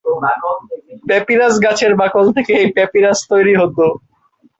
[1.07, 3.77] Papyrus গাছের বাকল থেকে এই প্যাপিরাস তৈরি হত।